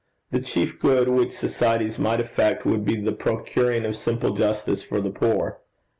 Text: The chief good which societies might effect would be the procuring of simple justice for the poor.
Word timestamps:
The 0.31 0.39
chief 0.39 0.79
good 0.79 1.07
which 1.09 1.31
societies 1.31 1.99
might 1.99 2.19
effect 2.19 2.65
would 2.65 2.83
be 2.83 2.95
the 2.95 3.11
procuring 3.11 3.85
of 3.85 3.95
simple 3.95 4.33
justice 4.35 4.81
for 4.81 4.99
the 4.99 5.11
poor. 5.11 5.59